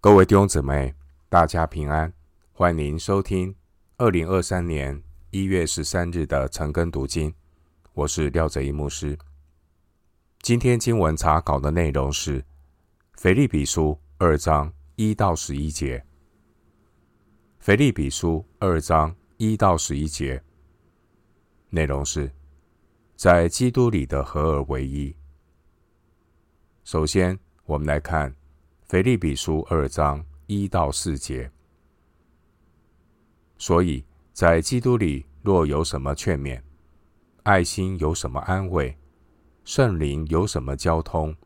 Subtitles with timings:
[0.00, 0.94] 各位弟兄姊妹，
[1.28, 2.12] 大家平安，
[2.52, 3.52] 欢迎收听
[3.96, 7.34] 二零二三年一月十三日的晨更读经。
[7.94, 9.18] 我是廖哲一牧师。
[10.40, 12.44] 今天经文查考的内容是
[13.14, 16.06] 腓立比书二章一到十一节。
[17.58, 20.40] 腓立比书二章一到十一节
[21.70, 22.30] 内容是
[23.16, 25.12] 在基督里的合而为一。
[26.84, 28.32] 首先，我们来看。
[28.88, 31.50] 腓利比书二章一到四节，
[33.58, 34.02] 所以
[34.32, 36.58] 在基督里若有什么劝勉，
[37.42, 38.96] 爱心有什么安慰，
[39.62, 41.36] 圣灵有什么交通，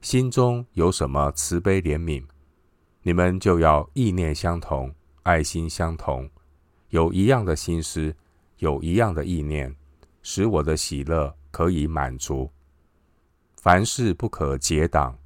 [0.00, 2.24] 心中有什么慈悲怜悯，
[3.02, 6.30] 你们就要意念相同，爱心相同，
[6.90, 8.14] 有一样的心思，
[8.58, 9.74] 有一样的意念，
[10.22, 12.48] 使我的喜乐可以满足。
[13.56, 15.18] 凡事不可结党。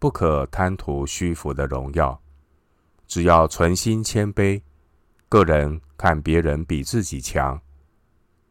[0.00, 2.20] 不可贪图虚浮的荣耀，
[3.06, 4.62] 只要存心谦卑。
[5.28, 7.60] 个人看别人比自己强，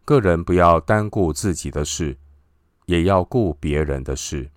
[0.05, 2.15] 个人不要单顾自己的事，
[2.85, 4.51] 也要顾别人的事。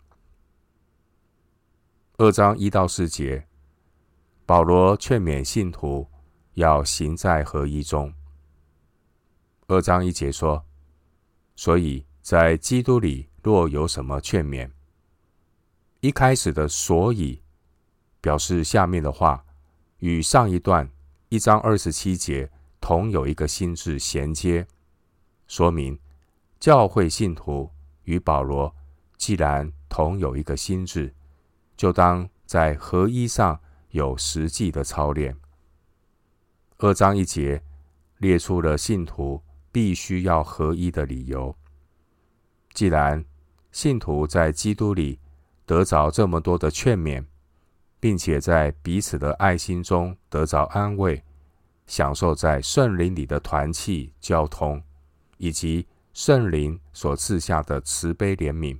[2.18, 3.48] 二章一到四节，
[4.44, 6.06] 保罗劝勉信徒
[6.54, 8.12] 要行在合一中。
[9.66, 10.62] 二章一节说
[11.56, 14.70] ：“所以在基督里，若有什么劝勉。”
[16.02, 17.40] 一开始的所以，
[18.20, 19.44] 表示下面的话
[19.98, 20.90] 与上一段
[21.28, 22.50] 一章二十七节
[22.80, 24.66] 同有一个心智衔接，
[25.46, 25.96] 说明
[26.58, 27.70] 教会信徒
[28.02, 28.74] 与保罗
[29.16, 31.14] 既然同有一个心智，
[31.76, 35.36] 就当在合一上有实际的操练。
[36.78, 37.62] 二章一节
[38.18, 41.56] 列出了信徒必须要合一的理由。
[42.74, 43.24] 既然
[43.70, 45.20] 信徒在基督里。
[45.64, 47.24] 得着这么多的劝勉，
[48.00, 51.22] 并且在彼此的爱心中得着安慰，
[51.86, 54.82] 享受在圣灵里的团契交通，
[55.38, 58.78] 以及圣灵所赐下的慈悲怜悯。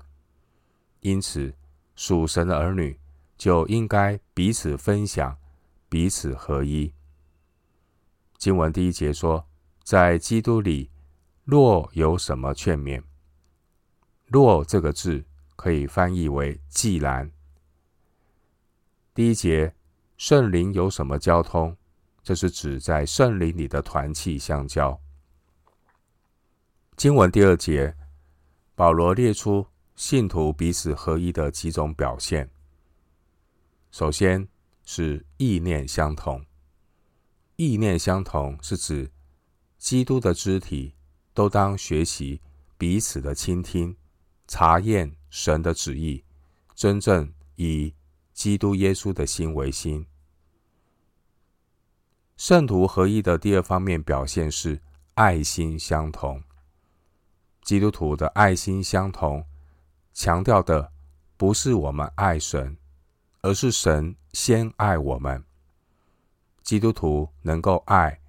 [1.01, 1.55] 因此，
[1.95, 2.99] 属神的儿女
[3.39, 5.37] 就应该彼此分享，
[5.89, 6.93] 彼此合一。
[8.39, 9.47] 经文第一节说，
[9.85, 10.91] 在基督里，
[11.45, 13.03] 若有什么劝勉，
[14.27, 15.25] 若这个字。
[15.57, 17.31] 可以翻译为“既然”。
[19.15, 19.75] 第一节，
[20.17, 21.77] 圣灵有什么交通？
[22.23, 25.01] 这是指在圣灵里的团契相交。
[26.97, 27.97] 经文第二节，
[28.75, 32.49] 保罗列出信徒彼此合一的几种表现。
[33.91, 34.47] 首先
[34.85, 36.47] 是意念相同，
[37.57, 39.11] 意念相同是指
[39.77, 40.95] 基督的肢体
[41.35, 42.41] 都当学习
[42.79, 43.97] 彼此的倾听。
[44.55, 46.23] 查验神的旨意，
[46.75, 47.95] 真正以
[48.35, 50.07] 基督耶稣的心为心。
[52.37, 54.79] 圣徒合一的第二方面表现是
[55.15, 56.45] 爱心相同。
[57.63, 59.43] 基督徒的爱心相同，
[60.13, 60.93] 强调的
[61.39, 62.77] 不是我们爱神，
[63.41, 65.43] 而是神先爱我们。
[66.63, 68.21] 基督徒能够爱，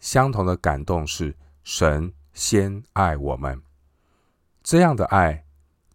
[0.00, 3.60] 相同的感动是神先爱我们，
[4.62, 5.42] 这样的爱。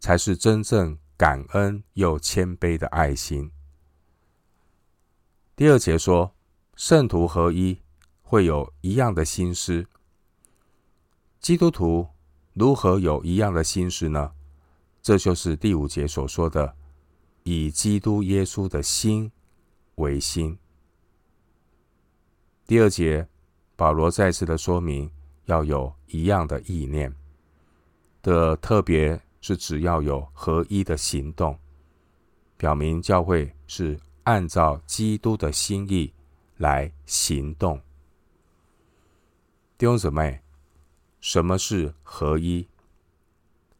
[0.01, 3.51] 才是真正感恩又谦卑的爱心。
[5.55, 6.33] 第二节说，
[6.75, 7.79] 圣徒合一
[8.23, 9.85] 会有一样的心思。
[11.39, 12.07] 基督徒
[12.53, 14.31] 如何有一样的心思呢？
[15.03, 16.75] 这就是第五节所说的，
[17.43, 19.31] 以基督耶稣的心
[19.95, 20.57] 为心。
[22.65, 23.27] 第二节，
[23.75, 25.11] 保罗再次的说明
[25.45, 27.15] 要有一样的意念
[28.23, 29.21] 的特别。
[29.41, 31.57] 是只要有合一的行动，
[32.57, 36.13] 表明教会是按照基督的心意
[36.57, 37.81] 来行动。
[39.79, 40.39] 弟兄姊妹，
[41.19, 42.67] 什么是合一？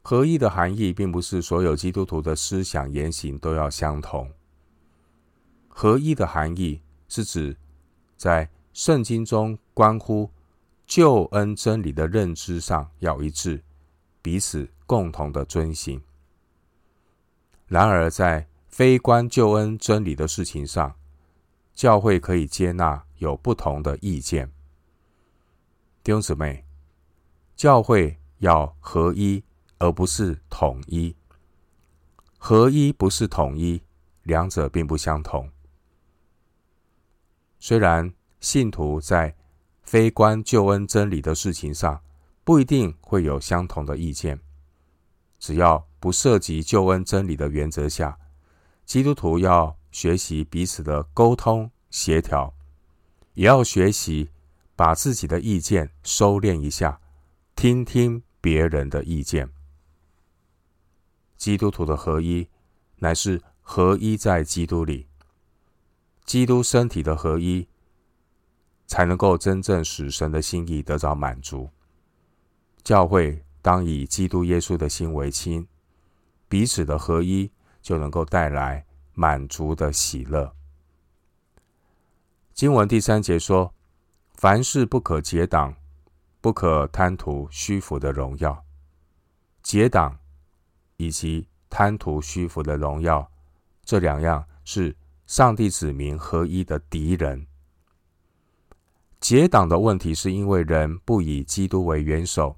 [0.01, 4.31] 合一的含义，并不是所有基督徒的思想言行都要相同。
[5.67, 7.55] 合一的含义是指
[8.17, 10.31] 在圣经中关乎
[10.87, 13.63] 救恩真理的认知上要一致，
[14.23, 14.67] 彼此。
[14.91, 16.01] 共同的遵行。
[17.65, 20.93] 然而，在非关救恩真理的事情上，
[21.73, 24.51] 教会可以接纳有不同的意见。
[26.03, 26.65] 弟兄姊妹，
[27.55, 29.41] 教会要合一，
[29.77, 31.15] 而不是统一。
[32.37, 33.81] 合一不是统一，
[34.23, 35.49] 两者并不相同。
[37.59, 39.33] 虽然信徒在
[39.83, 42.01] 非关救恩真理的事情上
[42.43, 44.41] 不一定会有相同的意见。
[45.41, 48.19] 只要不涉及救恩真理的原则下，
[48.85, 52.53] 基督徒要学习彼此的沟通协调，
[53.33, 54.29] 也要学习
[54.75, 57.01] 把自己的意见收敛一下，
[57.55, 59.49] 听听别人的意见。
[61.35, 62.47] 基督徒的合一，
[62.97, 65.07] 乃是合一在基督里，
[66.23, 67.67] 基督身体的合一，
[68.85, 71.71] 才能够真正使神的心意得到满足。
[72.83, 75.67] 教会当以基督耶稣的心为亲，
[76.49, 80.53] 彼此的合一就能够带来满足的喜乐。
[82.53, 83.73] 经文第三节说
[84.35, 85.75] ：“凡事不可结党，
[86.41, 88.63] 不可贪图虚浮的荣耀。”
[89.63, 90.17] 结党
[90.97, 93.31] 以及贪图虚浮的荣耀，
[93.83, 94.95] 这两样是
[95.27, 97.45] 上帝子民合一的敌人。
[99.19, 102.57] 结党的问题是因为人不以基督为元首。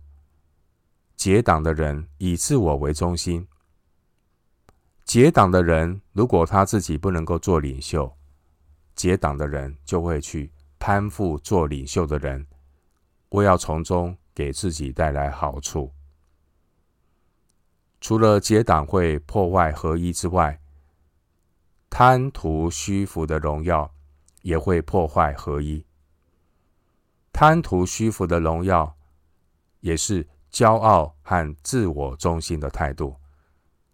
[1.24, 3.48] 结党的人以自我为中心。
[5.06, 8.14] 结党的人如果他自己不能够做领袖，
[8.94, 12.46] 结党的人就会去攀附做领袖的人，
[13.30, 15.94] 为要从中给自己带来好处。
[18.02, 20.60] 除了结党会破坏合一之外，
[21.90, 23.90] 贪图虚浮的荣耀
[24.42, 25.86] 也会破坏合一。
[27.32, 28.98] 贪图虚浮的荣耀
[29.80, 30.28] 也是。
[30.54, 33.18] 骄傲和自我中心的态度，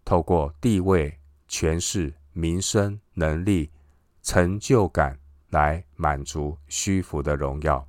[0.04, 1.18] 透过地位、
[1.48, 3.70] 权势、名声、能力、
[4.22, 5.18] 成就感
[5.48, 7.88] 来满足虚浮的荣耀。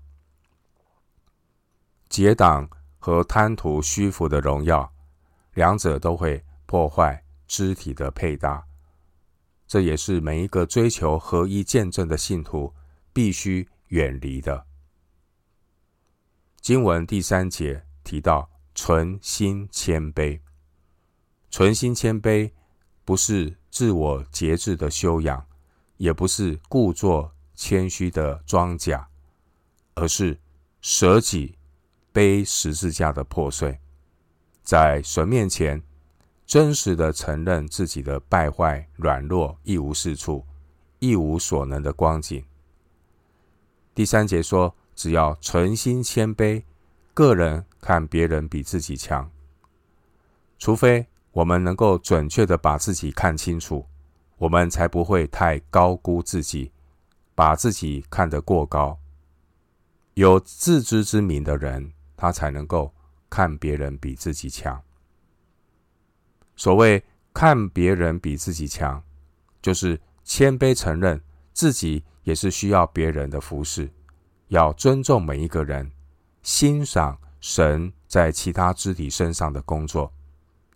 [2.07, 4.89] 结党和贪图虚浮的荣耀，
[5.53, 8.65] 两者都会破坏肢体的配搭。
[9.67, 12.73] 这也是每一个追求合一见证的信徒
[13.11, 14.65] 必须远离的。
[16.61, 18.50] 经文第三节提到。
[18.83, 20.39] 存心谦卑，
[21.51, 22.49] 存心谦卑
[23.05, 25.45] 不是自我节制的修养，
[25.97, 29.07] 也不是故作谦虚的装甲，
[29.93, 30.39] 而是
[30.81, 31.59] 舍己
[32.11, 33.79] 背十字架的破碎，
[34.63, 35.83] 在神面前
[36.47, 40.43] 真实的承认自己的败坏、软弱、一无是处、
[40.97, 42.43] 一无所能的光景。
[43.93, 46.63] 第三节说，只要存心谦卑。
[47.13, 49.29] 个人看别人比自己强，
[50.59, 53.85] 除非我们能够准确的把自己看清楚，
[54.37, 56.71] 我们才不会太高估自己，
[57.33, 58.97] 把自己看得过高。
[60.13, 62.93] 有自知之明的人，他才能够
[63.29, 64.79] 看别人比自己强。
[66.55, 69.01] 所谓看别人比自己强，
[69.61, 71.19] 就是谦卑承认
[71.53, 73.89] 自己也是需要别人的服侍，
[74.49, 75.91] 要尊重每一个人。
[76.43, 80.13] 欣赏神在其他肢体身上的工作，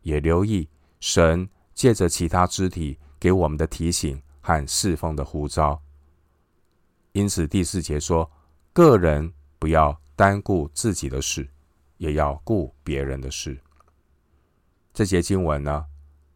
[0.01, 0.67] 也留意
[0.99, 5.79] 神借着其他肢体给我们的提醒和侍奉的呼召。
[7.11, 8.29] 因此，第四节说：
[8.73, 11.47] 个人不要单顾自己的事，
[11.97, 13.57] 也要顾别人的事。
[14.91, 15.85] 这节经文呢，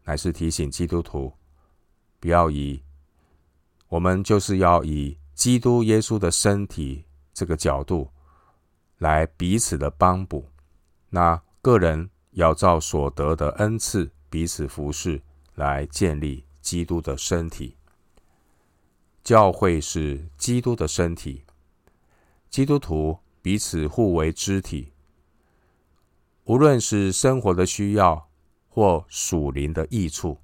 [0.03, 1.33] 乃是提醒基督徒，
[2.19, 2.81] 不要以
[3.87, 7.03] 我们就是要以基督耶稣的身体
[7.33, 8.11] 这个角度。
[8.99, 10.49] 来彼此的帮补，
[11.09, 15.21] 那个人要照所得的恩赐彼此服侍，
[15.55, 17.75] 来建立基督的身体。
[19.23, 21.43] 教会是基督的身体，
[22.49, 24.93] 基督徒彼此互为肢体。
[26.45, 28.29] 无论是生活的需要
[28.67, 30.37] 或属灵的益处，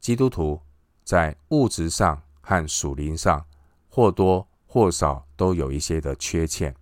[0.00, 0.60] 基督徒
[1.04, 3.46] 在物质上和属灵上
[3.88, 6.74] 或多或少都有一些的缺欠。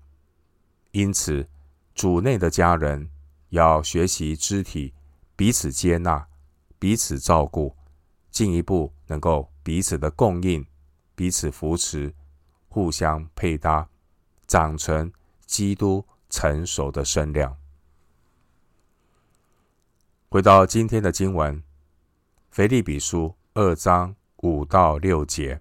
[0.97, 1.47] 因此，
[1.95, 3.11] 主内的家人
[3.51, 4.95] 要学习肢体
[5.37, 6.27] 彼此接纳、
[6.79, 7.77] 彼此照顾，
[8.31, 10.65] 进一步能够彼此的供应、
[11.15, 12.15] 彼此扶持、
[12.69, 13.87] 互相配搭，
[14.47, 15.13] 长成
[15.45, 17.55] 基督成熟的身量。
[20.31, 21.63] 回到今天的经文，
[22.51, 25.61] 腓立比书二章五到六节：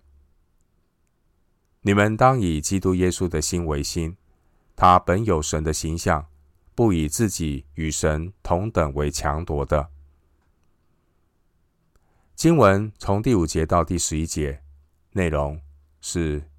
[1.82, 4.16] 你们当以基督耶稣的心为心。
[4.76, 6.28] 他本有神的形象，
[6.76, 9.90] 不以自己与神同等为强夺的。
[12.36, 14.62] 经文从第五节到第十一节，
[15.12, 15.62] 内容
[16.02, 16.50] 是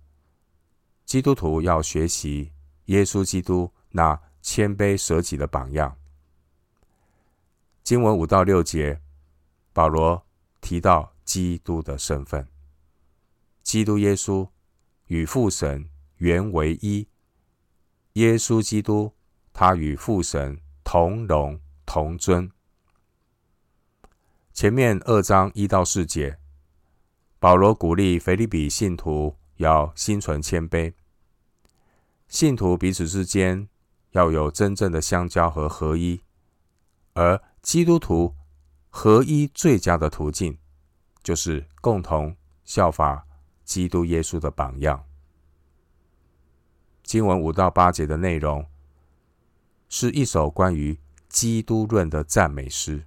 [1.04, 2.52] 基督徒要学习
[2.86, 5.98] 耶稣基督那谦卑舍己的榜样。
[7.84, 9.02] 经文五到六节，
[9.74, 10.26] 保罗
[10.62, 12.48] 提到基督的身份，
[13.62, 14.48] 基督耶稣
[15.08, 17.06] 与父神原为一。
[18.16, 19.12] 耶稣基督，
[19.52, 22.50] 他与父神同荣同尊。
[24.54, 26.38] 前面二章一到四节，
[27.38, 30.94] 保罗鼓励腓立比信徒要心存谦卑，
[32.26, 33.68] 信徒彼此之间
[34.12, 36.22] 要有真正的相交和合一，
[37.12, 38.34] 而基督徒
[38.88, 40.56] 合一最佳的途径，
[41.22, 43.26] 就是共同效法
[43.62, 45.05] 基督耶稣的榜样。
[47.06, 48.66] 经文五到八节的内容，
[49.88, 50.98] 是一首关于
[51.28, 53.04] 基督论的赞美诗。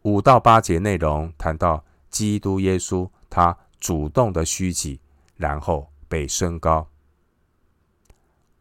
[0.00, 4.98] 五到八节内容谈到基督耶稣，他主动的虚己，
[5.36, 6.88] 然后被升高。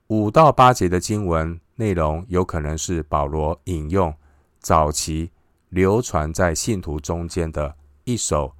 [0.08, 4.14] 五到八节的经文内容有可能是保罗引用
[4.60, 5.32] 早期
[5.70, 8.54] 流传在信徒中间的一首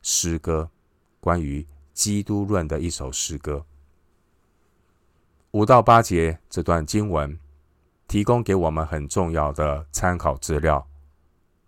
[0.00, 0.70] 诗歌，
[1.20, 3.66] 关于基督论的一首诗歌。
[5.56, 7.40] 五到八节这段经文
[8.06, 10.86] 提供给我们很重要的参考资料，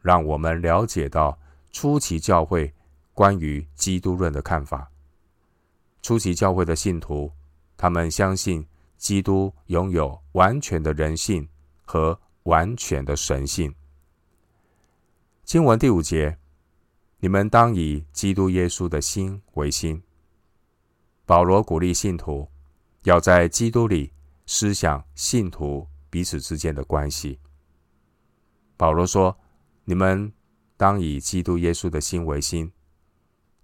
[0.03, 1.39] 让我们了解到
[1.73, 2.71] 初期教会
[3.15, 4.91] 关于基督论的看法。
[6.03, 7.33] 初期教会的信徒，
[7.79, 8.67] 他们相信
[8.99, 11.49] 基督拥有完全的人性
[11.87, 13.75] 和完全的神性。
[15.45, 16.37] 经文第五节，
[17.21, 20.03] 你们当以基督耶稣的心为心。
[21.25, 22.47] 保罗鼓励信徒。
[23.05, 24.13] 要在基督里
[24.47, 27.39] 思想信徒彼此之间的关系。
[28.77, 29.39] 保罗说
[29.85, 30.33] ：“你们
[30.77, 32.73] 当以基督耶稣的心为心。”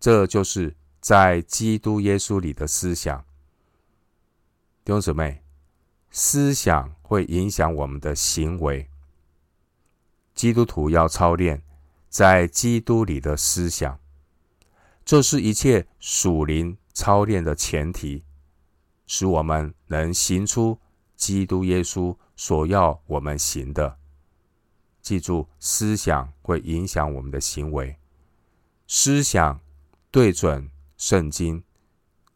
[0.01, 3.25] 这就是在基督耶稣里的思想。
[4.85, 5.43] 弟兄姊妹，
[6.11, 8.89] 思想会影响我们的行为。
[10.35, 11.63] 基督徒要操练
[12.11, 13.99] 在基督里的思想，
[15.05, 18.25] 这是一切属灵操练的前提。
[19.07, 20.79] 使我们能行出
[21.17, 23.99] 基督耶稣所要我们行的。
[25.01, 27.97] 记住，思想会影响我们的行为。
[28.87, 29.61] 思想
[30.11, 31.63] 对准圣经，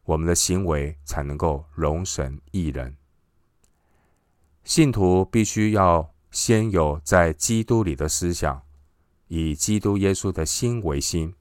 [0.03, 2.95] 我们的行为才能够荣神益人。
[4.63, 8.61] 信徒必须要先有在基督里的思想，
[9.27, 11.33] 以基督耶稣的心为心，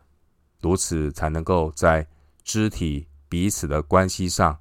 [0.63, 2.07] 如此才能够在
[2.43, 4.59] 肢体彼此的关系上。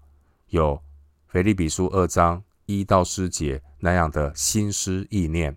[0.50, 0.82] 有
[1.28, 5.56] 腓立比书二章一到四节那样的心思意念，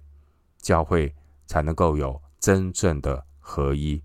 [0.58, 1.14] 教会
[1.46, 4.02] 才能够有真正的合一。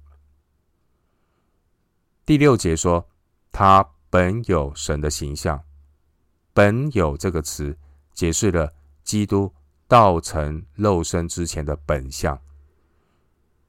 [2.26, 3.08] 第六节说，
[3.52, 5.64] 他本有神的形象，
[6.54, 7.78] 本有这个词
[8.14, 8.74] 解释了
[9.04, 9.54] 基督
[9.88, 12.40] 道成肉身之前的本相。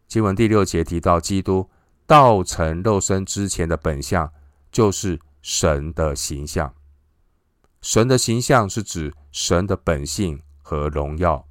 [0.07, 1.69] 经文第六节提到，基督
[2.07, 4.33] 道成肉身之前的本相，
[4.71, 6.75] 就是神的形象。
[7.87, 11.47] 神的形象是指神的本性和荣耀。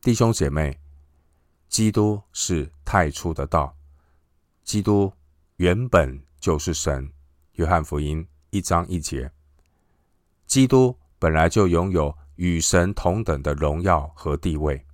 [0.00, 0.78] 弟兄姐妹，
[1.68, 3.76] 基督是太初的道，
[4.62, 5.12] 基督
[5.56, 7.12] 原本就是神。
[7.54, 9.32] 约翰福音一章一节，
[10.46, 14.86] 基督本来就拥有与神同等的荣耀和地位。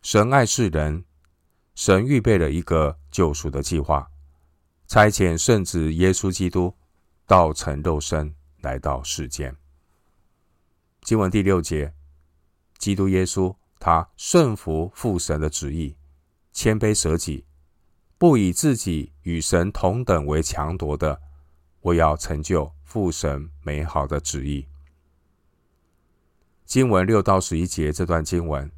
[0.00, 1.04] 神爱世人，
[1.74, 4.08] 神预备了一个救赎的计划，
[4.86, 6.77] 差遣圣子耶稣基督。
[7.28, 9.54] 道成肉身来到世间。
[11.02, 11.92] 经文第六节，
[12.78, 15.94] 基督耶稣他顺服父神的旨意，
[16.54, 17.44] 谦卑舍己，
[18.16, 21.20] 不以自己与神同等为强夺的，
[21.82, 24.66] 我要成就父神美好的旨意。
[26.64, 28.72] 经文六到十一节这段经文，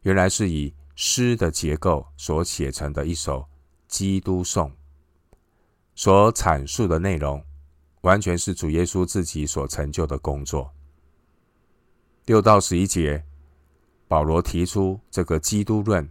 [0.00, 3.46] 原来是以诗的结构所写成的一首
[3.86, 4.72] 基督颂，
[5.94, 7.44] 所阐述的内容。
[8.06, 10.72] 完全是主耶稣自己所成就的工作。
[12.26, 13.24] 六到十一节，
[14.06, 16.08] 保罗提出这个基督论，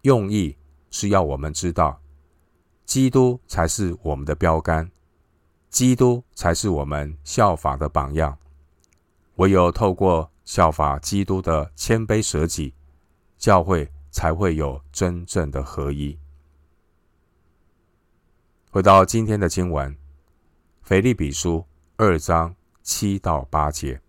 [0.00, 0.56] 用意
[0.90, 2.00] 是要我们知道，
[2.84, 4.90] 基督才是我们的标杆，
[5.70, 8.36] 基督才是我们效法的榜样。
[9.36, 12.74] 唯有透过效法基督的谦卑舍己，
[13.38, 16.18] 教会才会有真正的合一。
[18.70, 20.01] 回到今天的经文。
[20.82, 21.64] 腓立比书
[21.96, 24.00] 二章七到八节，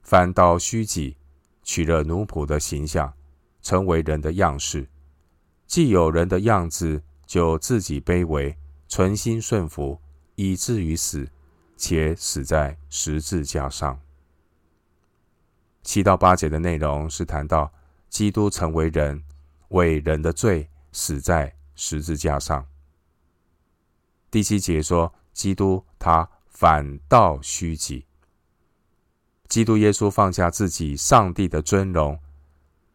[0.00, 1.16] 反倒虚己，
[1.64, 3.12] 取了奴仆的形象，
[3.60, 4.88] 成为人的样式。
[5.66, 8.56] 既有人的样子，就自己卑微，
[8.86, 10.00] 存心顺服，
[10.36, 11.28] 以至于死，
[11.76, 14.00] 且死在十字架上。
[15.82, 17.72] 七到八节的内容是谈到
[18.08, 19.24] 基督成为人，
[19.70, 22.64] 为人的罪死在十字架上。
[24.32, 28.06] 第七节说，基督他反倒虚己，
[29.46, 32.18] 基督耶稣放下自己上帝的尊荣，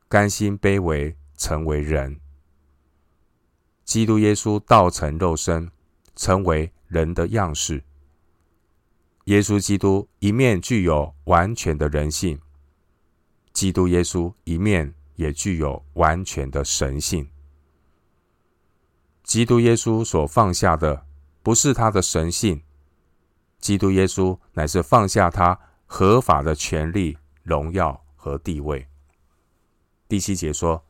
[0.10, 2.20] 甘心卑微成为人，
[3.86, 5.70] 基督耶稣道成肉身，
[6.16, 7.84] 成为人的样式。
[9.26, 12.42] 耶稣基督一面具有完全的人性，
[13.54, 17.30] 基督耶稣一面也具有完全的神性。
[19.22, 21.06] 基督耶稣所放下的
[21.48, 22.62] 不是他的神性，
[23.58, 28.86] 基督耶稣乃是放下他合法的权利、荣耀和地位。
[30.10, 30.84] 第七节说，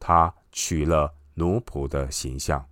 [0.00, 2.68] 他取了奴仆的形象。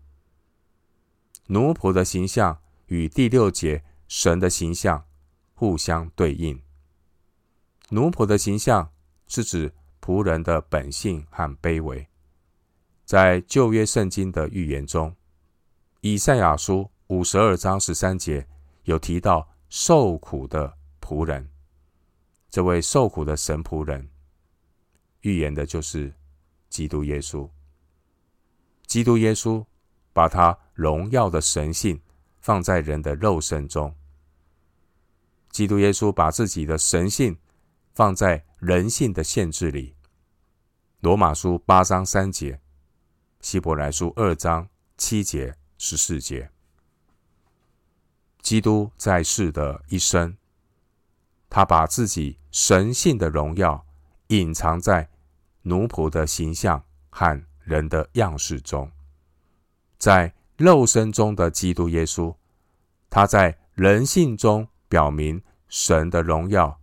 [1.46, 5.04] 奴仆的形象与第六节神的形象
[5.54, 6.60] 互相对应。
[7.90, 8.90] 奴仆的形象
[9.28, 12.04] 是指仆人的本性和卑微。
[13.04, 15.14] 在旧约圣经的预言中，
[16.00, 18.48] 以赛亚书五十二章十三节
[18.84, 21.46] 有提到受苦的仆人。
[22.48, 24.08] 这位受苦的神仆人，
[25.20, 26.10] 预言的就是
[26.70, 27.46] 基督耶稣。
[28.86, 29.62] 基督耶稣
[30.14, 32.00] 把他荣耀的神性
[32.40, 33.94] 放在人的肉身中。
[35.50, 37.36] 基督耶稣把自己的神性
[37.92, 39.94] 放在人性的限制里。
[41.00, 42.58] 罗马书八章三节。
[43.42, 44.66] 希伯来书二章
[44.96, 46.50] 七节十四节，
[48.42, 50.36] 基督在世的一生，
[51.48, 53.86] 他把自己神性的荣耀
[54.26, 55.08] 隐藏在
[55.62, 58.90] 奴仆的形象和人的样式中，
[59.96, 62.34] 在肉身中的基督耶稣，
[63.08, 66.78] 他在人性中表明神的荣耀，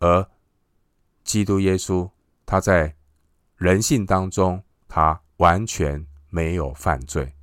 [0.00, 0.28] 而
[1.22, 2.10] 基督耶稣
[2.44, 2.96] 他在
[3.56, 4.62] 人性当中。
[4.88, 7.34] 他完全没有犯罪。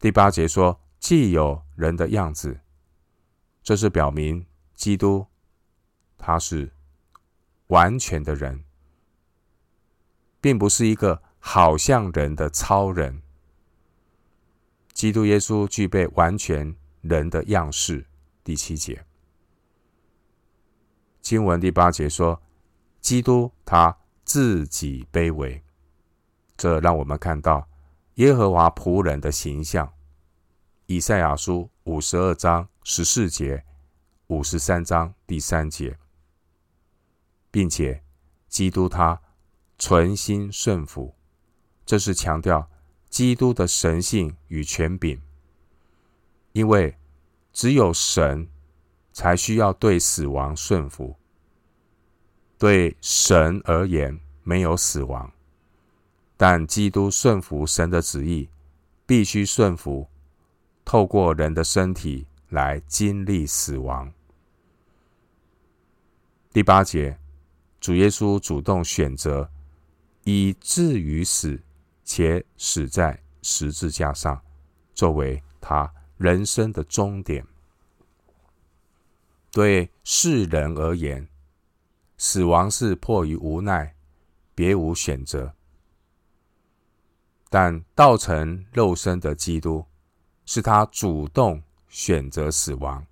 [0.00, 2.60] 第八节说，既有人的样子，
[3.62, 5.26] 这是表明基督
[6.18, 6.72] 他是
[7.68, 8.64] 完全的人，
[10.40, 13.22] 并不是一个好像人的超人。
[14.92, 18.06] 基督耶稣具备完全人的样式。
[18.42, 19.04] 第七节，
[21.20, 22.42] 经文第八节说，
[23.00, 23.96] 基督他。
[24.22, 25.60] 自己卑微，
[26.56, 27.66] 这让我们看到
[28.20, 29.90] 耶和华仆人的形象。
[30.84, 33.64] 以赛亚书五十二章十四节、
[34.26, 35.98] 五十三章第三节，
[37.50, 38.04] 并且
[38.46, 39.18] 基督他
[39.78, 41.14] 存心顺服，
[41.86, 42.68] 这是强调
[43.08, 45.18] 基督的神性与权柄。
[46.52, 46.94] 因为
[47.54, 48.46] 只有神
[49.14, 51.16] 才需要对死亡顺服。
[52.58, 55.32] 对神而言，没有死亡，
[56.42, 58.48] 但基督顺服神的旨意，
[59.04, 60.08] 必须顺服，
[60.86, 64.10] 透过人的身体来经历死亡。
[66.50, 67.18] 第八节，
[67.78, 69.50] 主耶稣主动选择
[70.24, 71.60] 以至于死，
[72.04, 74.40] 且死在十字架上，
[74.94, 77.46] 作为他人生的终点。
[79.52, 81.28] 对世人而言，
[82.16, 83.94] 死亡是迫于无奈，
[84.54, 85.54] 别无选择。
[87.50, 89.84] 但道成肉身的基督，
[90.46, 93.04] 是他主动选择死亡。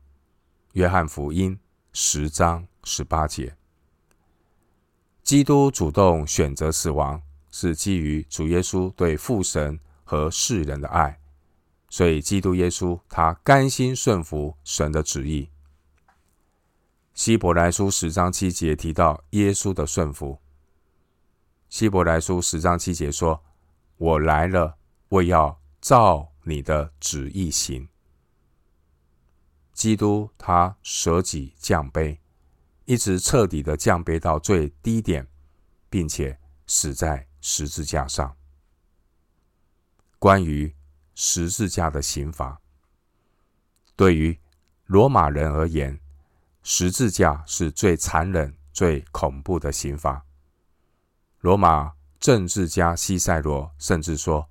[0.72, 1.59] 约翰福音
[1.92, 3.57] 十章十八节，
[5.24, 7.20] 基督主动选择死亡，
[7.51, 11.18] 是基于主耶稣对父神和世人的爱。
[11.90, 15.48] 所以，基督耶稣他甘心顺服神的旨意。
[17.14, 20.38] 希伯来书十章七节提到耶稣的顺服。
[21.68, 23.42] 希伯来书十章七节说
[23.98, 24.78] ：“我来了，
[25.11, 27.88] 为要照你的旨意行。”
[29.74, 32.18] 基督他舍己降卑，
[32.84, 35.28] 一直彻底的降卑到最低点，
[35.88, 38.37] 并且死在十字架上。
[40.18, 40.74] 关于
[41.14, 42.61] 十字架的刑罚，
[43.94, 44.37] 对于
[44.87, 46.00] 罗马人而言，
[46.64, 50.24] 十字架是最残忍、最恐怖的刑罚。
[51.38, 54.48] 罗马政治家西塞罗甚至说，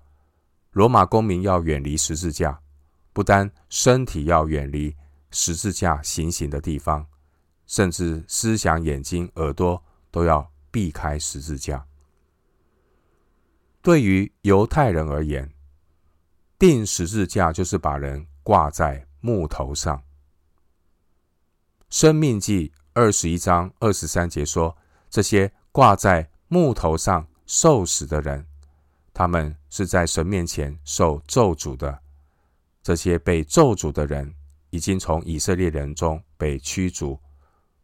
[0.71, 2.61] 罗马公民要远离十字架，
[3.11, 4.95] 不单身体要远离
[5.31, 7.05] 十字架行刑的地方，
[7.65, 11.85] 甚至思想、眼睛、耳朵都要避开十字架。
[13.81, 15.53] 对于犹太人而言，
[16.57, 20.01] 钉十字架就是把人挂在木头上。
[21.89, 24.77] 生命记二十一章二十三节说
[25.09, 28.45] ：“这些挂在木头上受死的人，
[29.13, 32.03] 他们是在神面前受咒诅的。
[32.83, 34.35] 这些被咒诅的人，
[34.69, 37.19] 已经从以色列人中被驱逐，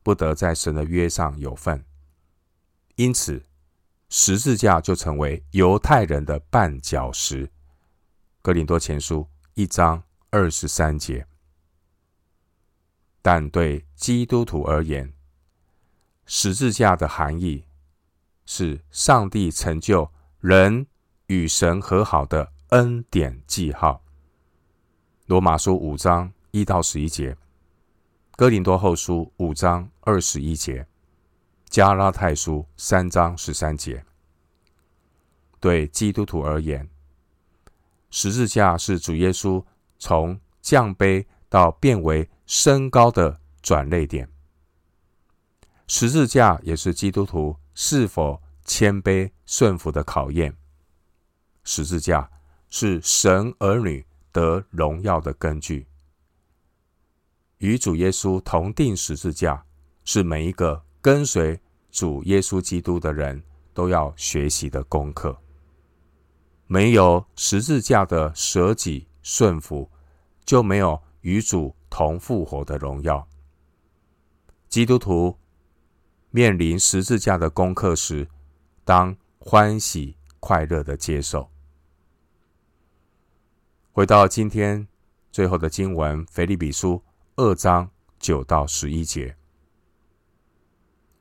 [0.04, 1.84] 不得在神的约上有份。
[2.96, 3.44] 因此，
[4.10, 7.50] 十字架就成为犹太人的绊脚石。
[8.42, 11.26] 哥林多前书一章二十三节。
[13.22, 15.14] 但对基督徒而言，
[16.26, 17.66] 十字架的含义
[18.46, 20.88] 是上帝成就人
[21.28, 24.04] 与神和好的恩典记号。
[25.26, 27.38] 罗马书五章一到十一节，
[28.36, 30.86] 哥林多后书五章二十一节，
[31.70, 34.04] 加拉太书三章十三节。
[35.60, 36.90] 对基督徒而言，
[38.10, 39.64] 十字架是主耶稣
[39.98, 44.30] 从降卑到变为升高的转捩点。
[45.88, 50.56] 十字架也是基督徒是否谦卑顺服的考验。
[51.64, 52.30] 十字架
[52.70, 55.88] 是神儿女得荣耀的根据。
[57.60, 59.66] 与主耶稣同钉十字架，
[60.04, 61.60] 是每一个跟随
[61.92, 63.42] 主耶稣基督的人
[63.74, 65.38] 都要学习的功课。
[66.68, 69.90] 没有十字架的舍己顺服，
[70.44, 73.26] 就没有与主同复活的荣耀。
[74.68, 75.38] 基督徒
[76.36, 78.28] 面临十字架的功课时，
[78.84, 81.48] 当欢喜快乐的接受。
[83.92, 84.88] 回到今天
[85.32, 87.04] 最后的经文，腓立比书
[87.36, 89.36] 二章九到十一节。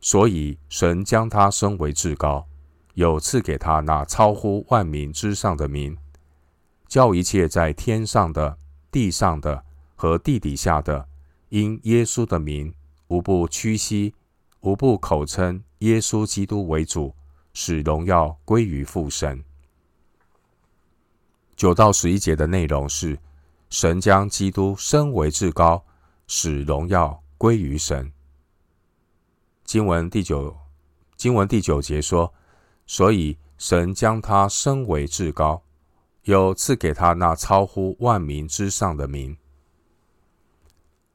[0.01, 2.49] 所以神将他升为至高。
[2.95, 5.99] 有赐给他那超乎万民之上的名，
[6.89, 8.57] 叫一切在天上的、
[8.91, 9.63] 地上的
[9.95, 11.07] 和地底下的，
[11.51, 12.75] 因耶稣的名，
[13.09, 14.15] 无不屈膝，
[14.63, 17.15] 无不口称耶稣基督为主，
[17.53, 19.45] 使荣耀归于父神。
[21.55, 23.19] 九到十一节的内容是，
[23.71, 25.85] 神将基督升为至高，
[26.27, 28.13] 使荣耀归于神。
[29.65, 30.57] 经文第九，
[31.17, 32.33] 经文第九节说。
[32.85, 35.63] 所以，神将他升为至高，
[36.25, 39.35] 又赐给他那超乎万民之上的名。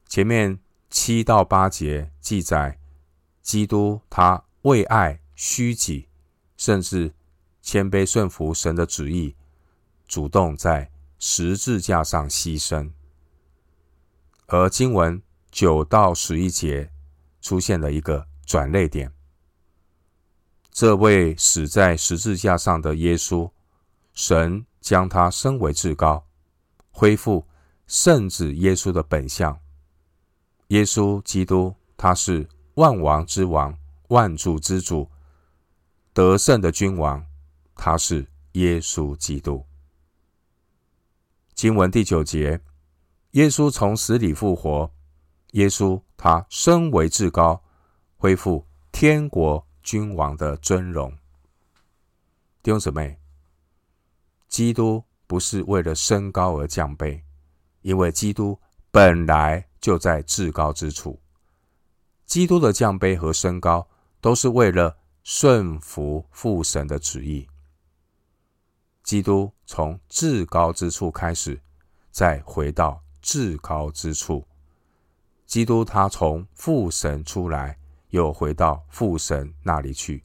[0.08, 0.58] 前面
[0.88, 2.78] 七到八节记载，
[3.48, 6.06] 基督他为爱虚己，
[6.58, 7.14] 甚至
[7.62, 9.34] 谦卑顺服神的旨意，
[10.06, 12.92] 主动在十字架上牺牲。
[14.48, 16.90] 而经文九到十一节
[17.40, 19.10] 出现了一个转捩点。
[20.70, 23.50] 这位死在十字架上的耶稣，
[24.12, 26.26] 神将他升为至高，
[26.90, 27.46] 恢复
[27.86, 29.58] 圣子耶稣的本相。
[30.66, 32.46] 耶稣基督，他是
[32.78, 35.10] 万王之王，万主之主，
[36.12, 37.26] 得胜的君王，
[37.74, 39.66] 他是耶稣基督。
[41.56, 42.60] 经文第九节，
[43.32, 44.92] 耶稣从死里复活，
[45.54, 47.60] 耶稣他升为至高，
[48.16, 49.66] 恢复天国。
[49.80, 51.10] 君王的尊荣，
[52.62, 53.18] 弟兄姊妹，
[54.46, 57.22] 基督不是为了升高而降卑，
[57.80, 58.60] 因为基督
[58.90, 61.18] 本来就在至高之处。
[62.28, 63.88] 基督的降卑和升高，
[64.20, 67.48] 都是为了顺服父神的旨意。
[69.02, 71.60] 基督从至高之处开始，
[72.12, 74.46] 再回到至高之处。
[75.44, 77.76] 基督他从父神出来。
[78.10, 80.24] 又回到父神那里去，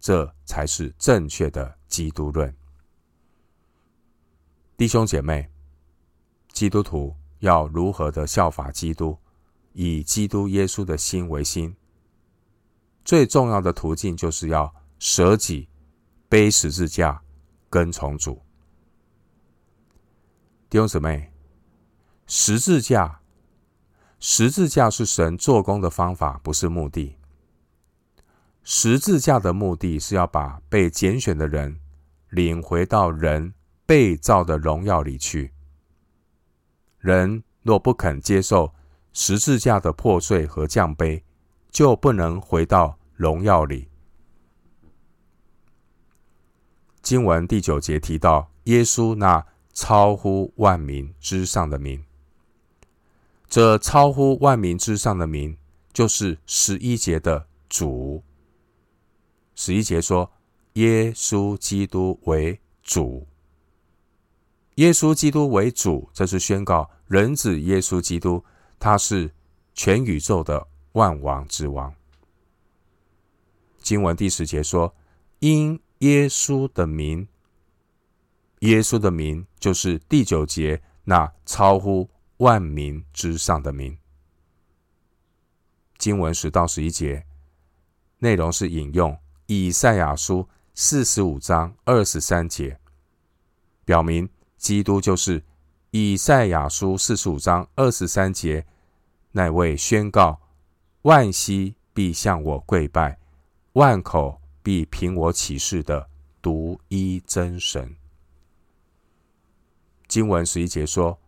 [0.00, 2.56] 这才是正确的基督论。
[4.78, 5.46] 弟兄姐妹，
[6.54, 9.18] 基督徒要如何的效法基督，
[9.72, 11.74] 以基督耶稣的心为心？
[13.04, 15.68] 最重要的途径就是要舍己，
[16.28, 17.22] 背十字架，
[17.68, 18.42] 跟从主。
[20.70, 21.32] 弟兄姊妹，
[22.26, 23.20] 十字架。
[24.24, 27.16] 十字架是神做工的方法，不是目的。
[28.62, 31.80] 十字架的目的是要把被拣选的人
[32.28, 33.52] 领回到人
[33.84, 35.52] 被造的荣耀里去。
[37.00, 38.72] 人若不肯接受
[39.12, 41.22] 十字架的破碎和降卑，
[41.70, 43.88] 就不能回到荣耀里。
[47.02, 52.04] 经文第九节提到耶稣那超乎万民之上的名。
[53.48, 55.58] 这超乎万民之上的名，
[55.92, 58.22] 就是十一节的主。
[59.54, 60.32] 十一节说
[60.74, 63.26] ：“耶稣基督为主。”
[64.76, 68.42] 耶稣基督为主，这是宣告人子耶稣基督，
[68.82, 69.30] 他是
[69.74, 71.94] 全宇宙的万王之王。
[73.78, 74.92] 经文第十节说
[75.38, 77.28] ：“因耶稣的名，
[78.58, 83.96] 耶稣的名就是第九节那超乎。”万民之上的名，
[85.98, 87.24] 经文十到十一节
[88.18, 89.16] 内容是引用
[89.46, 92.80] 以赛亚书四十五章二十三节，
[93.84, 95.44] 表明基督就是
[95.92, 98.66] 以赛亚书四十五章二十三节
[99.32, 100.40] 乃为宣告
[101.02, 103.18] 万膝必向我跪拜，
[103.72, 106.08] 万口必凭我起誓的
[106.40, 107.96] 独一真神。
[110.06, 111.18] 经文十一节说：“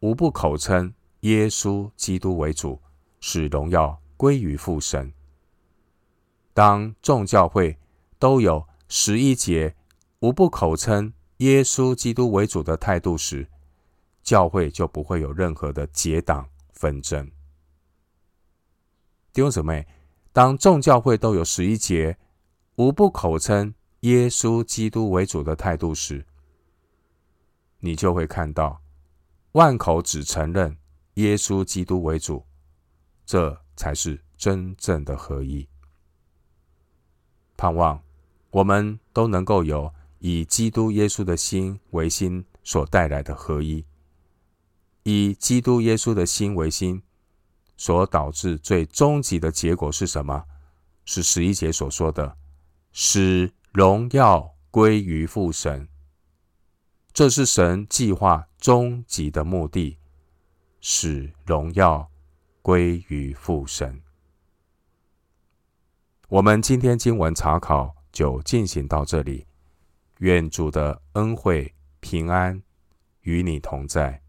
[0.00, 2.80] 无不口称耶稣基督为主，
[3.20, 5.12] 使荣耀归于父神。”
[6.52, 7.78] 当众教会
[8.18, 9.74] 都有十一节
[10.20, 13.48] 无不口称耶稣基督为主的态度时，
[14.22, 17.30] 教会就不会有任何的结党纷争。
[19.36, 19.86] 弟兄姊妹，
[20.32, 22.16] 当众教会都有十一节
[22.76, 26.24] 无不口称耶稣基督为主的态度时，
[27.80, 28.80] 你就会看到，
[29.52, 30.74] 万口只承认
[31.16, 32.46] 耶稣基督为主，
[33.26, 35.68] 这才是真正的合一。
[37.58, 38.02] 盼望
[38.48, 43.84] 我们都能够有以基督耶稣的心为心所带来的合一，
[45.02, 47.02] 以基督耶稣的心为心
[47.76, 50.44] 所导致最终极的结果是什么？
[51.04, 52.36] 是十一节所说的，
[52.92, 55.88] 使荣耀归于父神。
[57.12, 59.98] 这是神计划终极的目的，
[60.80, 62.10] 使荣耀
[62.60, 64.02] 归于父神。
[66.28, 69.46] 我们今天经文查考就进行到这里，
[70.18, 72.60] 愿主的恩惠平安
[73.20, 74.22] 与你同在。